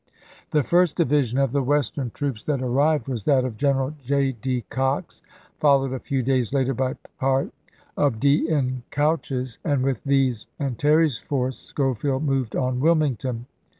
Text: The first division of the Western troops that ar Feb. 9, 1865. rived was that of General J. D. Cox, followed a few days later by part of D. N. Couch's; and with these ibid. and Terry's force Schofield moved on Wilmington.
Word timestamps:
The 0.49 0.63
first 0.63 0.95
division 0.97 1.37
of 1.37 1.51
the 1.51 1.61
Western 1.61 2.09
troops 2.09 2.43
that 2.45 2.53
ar 2.53 2.67
Feb. 2.67 3.05
9, 3.05 3.05
1865. 3.05 3.05
rived 3.05 3.07
was 3.07 3.23
that 3.25 3.45
of 3.45 3.55
General 3.55 3.93
J. 4.03 4.31
D. 4.31 4.61
Cox, 4.71 5.21
followed 5.59 5.93
a 5.93 5.99
few 5.99 6.23
days 6.23 6.51
later 6.51 6.73
by 6.73 6.95
part 7.19 7.51
of 7.95 8.19
D. 8.19 8.49
N. 8.49 8.81
Couch's; 8.89 9.59
and 9.63 9.83
with 9.83 10.03
these 10.03 10.45
ibid. 10.59 10.65
and 10.65 10.79
Terry's 10.79 11.19
force 11.19 11.59
Schofield 11.59 12.23
moved 12.23 12.55
on 12.55 12.79
Wilmington. 12.79 13.45